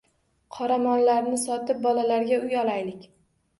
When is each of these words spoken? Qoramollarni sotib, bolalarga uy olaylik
Qoramollarni 0.55 1.41
sotib, 1.43 1.85
bolalarga 1.85 2.43
uy 2.49 2.59
olaylik 2.65 3.09